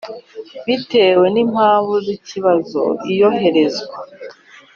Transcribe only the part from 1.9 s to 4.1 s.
z ikibazo iyoherezwa